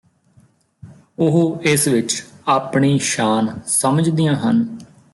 ਉਹ 1.19 1.61
ਇਸ 1.61 1.87
ਵਿਚ 1.87 2.23
ਆਪਣੀ 2.47 2.97
ਸ਼ਾਨ 2.99 3.53
ਸਮਝਦੀਆਂ 3.67 4.35
ਹਨ 4.35 4.65